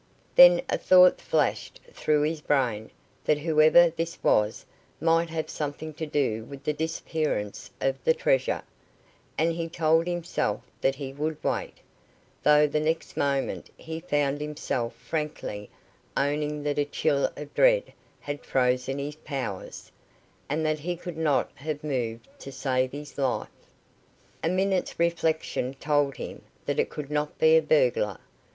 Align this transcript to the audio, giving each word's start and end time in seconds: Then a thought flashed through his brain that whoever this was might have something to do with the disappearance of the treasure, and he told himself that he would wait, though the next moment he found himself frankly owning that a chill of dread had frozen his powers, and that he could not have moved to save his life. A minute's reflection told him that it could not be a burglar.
Then 0.33 0.63
a 0.67 0.79
thought 0.79 1.21
flashed 1.21 1.79
through 1.93 2.23
his 2.23 2.41
brain 2.41 2.89
that 3.23 3.37
whoever 3.37 3.91
this 3.91 4.17
was 4.23 4.65
might 4.99 5.29
have 5.29 5.47
something 5.47 5.93
to 5.93 6.07
do 6.07 6.43
with 6.43 6.63
the 6.63 6.73
disappearance 6.73 7.69
of 7.79 8.03
the 8.03 8.15
treasure, 8.15 8.63
and 9.37 9.51
he 9.53 9.69
told 9.69 10.07
himself 10.07 10.63
that 10.81 10.95
he 10.95 11.13
would 11.13 11.37
wait, 11.43 11.75
though 12.41 12.65
the 12.65 12.79
next 12.79 13.15
moment 13.15 13.69
he 13.77 13.99
found 13.99 14.41
himself 14.41 14.95
frankly 14.95 15.69
owning 16.17 16.63
that 16.63 16.79
a 16.79 16.85
chill 16.85 17.29
of 17.37 17.53
dread 17.53 17.93
had 18.21 18.43
frozen 18.43 18.97
his 18.97 19.17
powers, 19.17 19.91
and 20.49 20.65
that 20.65 20.79
he 20.79 20.95
could 20.95 21.15
not 21.15 21.51
have 21.53 21.83
moved 21.83 22.27
to 22.39 22.51
save 22.51 22.91
his 22.91 23.19
life. 23.19 23.49
A 24.43 24.49
minute's 24.49 24.97
reflection 24.99 25.75
told 25.75 26.15
him 26.15 26.41
that 26.65 26.79
it 26.79 26.89
could 26.89 27.11
not 27.11 27.37
be 27.37 27.55
a 27.55 27.61
burglar. 27.61 28.17